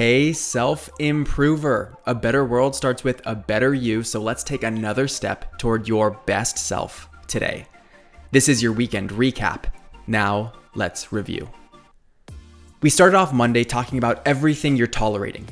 [0.00, 1.94] Hey, self improver.
[2.06, 6.12] A better world starts with a better you, so let's take another step toward your
[6.24, 7.66] best self today.
[8.30, 9.64] This is your weekend recap.
[10.06, 11.50] Now, let's review.
[12.80, 15.46] We started off Monday talking about everything you're tolerating.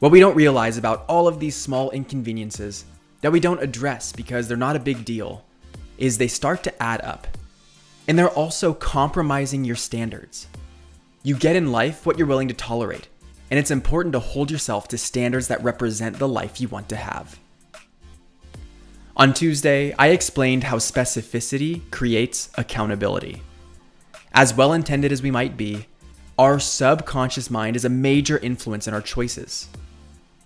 [0.00, 2.86] What we don't realize about all of these small inconveniences
[3.20, 5.44] that we don't address because they're not a big deal
[5.96, 7.28] is they start to add up.
[8.08, 10.48] And they're also compromising your standards.
[11.22, 13.06] You get in life what you're willing to tolerate
[13.50, 16.96] and it's important to hold yourself to standards that represent the life you want to
[16.96, 17.38] have.
[19.16, 23.42] On Tuesday, I explained how specificity creates accountability.
[24.34, 25.86] As well intended as we might be,
[26.38, 29.68] our subconscious mind is a major influence in our choices.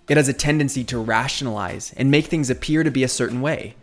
[0.09, 3.75] It has a tendency to rationalize and make things appear to be a certain way.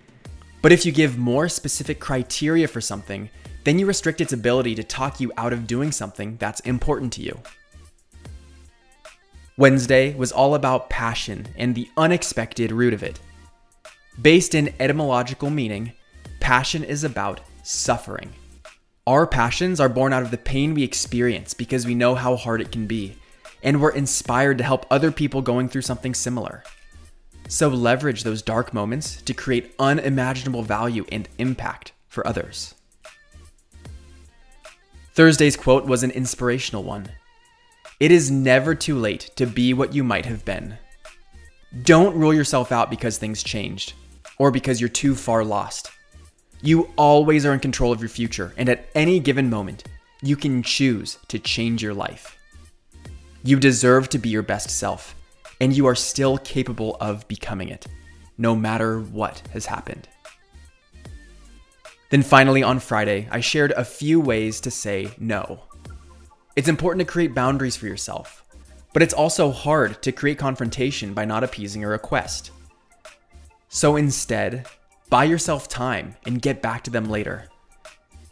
[0.61, 3.29] But if you give more specific criteria for something,
[3.65, 7.21] then you restrict its ability to talk you out of doing something that's important to
[7.21, 7.37] you.
[9.59, 13.19] Wednesday was all about passion and the unexpected root of it.
[14.21, 15.93] Based in etymological meaning,
[16.39, 18.31] passion is about suffering.
[19.07, 22.61] Our passions are born out of the pain we experience because we know how hard
[22.61, 23.17] it can be,
[23.63, 26.63] and we're inspired to help other people going through something similar.
[27.47, 32.75] So leverage those dark moments to create unimaginable value and impact for others.
[35.15, 37.09] Thursday's quote was an inspirational one.
[37.99, 40.77] It is never too late to be what you might have been.
[41.81, 43.93] Don't rule yourself out because things changed
[44.37, 45.89] or because you're too far lost.
[46.61, 49.83] You always are in control of your future, and at any given moment,
[50.21, 52.37] you can choose to change your life.
[53.43, 55.15] You deserve to be your best self,
[55.59, 57.87] and you are still capable of becoming it,
[58.37, 60.07] no matter what has happened.
[62.11, 65.63] Then finally, on Friday, I shared a few ways to say no.
[66.57, 68.43] It's important to create boundaries for yourself,
[68.91, 72.49] but it's also hard to create confrontation by not appeasing a request.
[73.69, 74.65] So instead,
[75.07, 77.47] buy yourself time and get back to them later.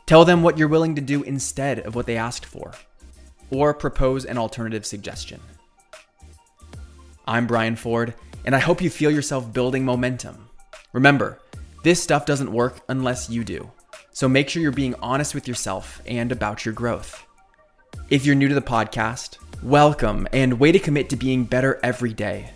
[0.08, 2.72] Tell them what you're willing to do instead of what they asked for,
[3.52, 5.40] or propose an alternative suggestion.
[7.28, 10.50] I'm Brian Ford, and I hope you feel yourself building momentum.
[10.94, 11.38] Remember,
[11.84, 13.70] this stuff doesn't work unless you do,
[14.14, 17.25] so make sure you're being honest with yourself and about your growth.
[18.08, 22.14] If you're new to the podcast, welcome and way to commit to being better every
[22.14, 22.52] day.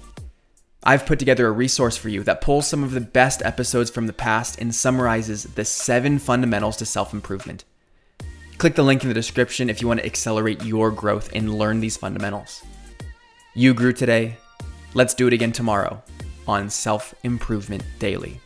[0.83, 4.05] I've put together a resource for you that pulls some of the best episodes from
[4.05, 7.65] the past and summarizes the seven fundamentals to self improvement.
[8.59, 11.79] Click the link in the description if you want to accelerate your growth and learn
[11.79, 12.61] these fundamentals.
[13.55, 14.37] You grew today.
[14.93, 16.03] Let's do it again tomorrow
[16.47, 18.39] on Self Improvement Daily.